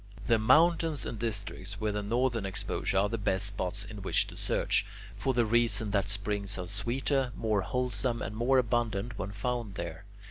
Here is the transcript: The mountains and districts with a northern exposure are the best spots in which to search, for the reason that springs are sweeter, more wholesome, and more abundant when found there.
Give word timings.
The 0.25 0.39
mountains 0.39 1.05
and 1.05 1.19
districts 1.19 1.79
with 1.79 1.95
a 1.95 2.01
northern 2.01 2.43
exposure 2.43 2.97
are 2.97 3.07
the 3.07 3.19
best 3.19 3.45
spots 3.45 3.85
in 3.85 4.01
which 4.01 4.25
to 4.29 4.35
search, 4.35 4.83
for 5.15 5.35
the 5.35 5.45
reason 5.45 5.91
that 5.91 6.09
springs 6.09 6.57
are 6.57 6.65
sweeter, 6.65 7.31
more 7.35 7.61
wholesome, 7.61 8.19
and 8.19 8.35
more 8.35 8.57
abundant 8.57 9.19
when 9.19 9.29
found 9.31 9.75
there. 9.75 10.05